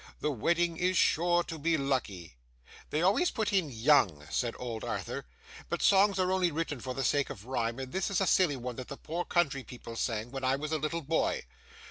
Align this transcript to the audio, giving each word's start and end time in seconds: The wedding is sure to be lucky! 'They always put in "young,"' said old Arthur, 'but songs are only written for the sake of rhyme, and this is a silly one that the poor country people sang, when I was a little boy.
The 0.19 0.31
wedding 0.31 0.77
is 0.77 0.97
sure 0.97 1.43
to 1.43 1.59
be 1.59 1.77
lucky! 1.77 2.35
'They 2.89 3.03
always 3.03 3.29
put 3.29 3.53
in 3.53 3.69
"young,"' 3.69 4.25
said 4.31 4.55
old 4.57 4.83
Arthur, 4.83 5.25
'but 5.69 5.83
songs 5.83 6.17
are 6.17 6.31
only 6.31 6.49
written 6.49 6.79
for 6.79 6.95
the 6.95 7.03
sake 7.03 7.29
of 7.29 7.45
rhyme, 7.45 7.77
and 7.77 7.91
this 7.91 8.09
is 8.09 8.19
a 8.19 8.25
silly 8.25 8.55
one 8.57 8.77
that 8.77 8.87
the 8.87 8.97
poor 8.97 9.23
country 9.25 9.61
people 9.63 9.95
sang, 9.95 10.31
when 10.31 10.43
I 10.43 10.55
was 10.55 10.71
a 10.71 10.79
little 10.79 11.03
boy. 11.03 11.43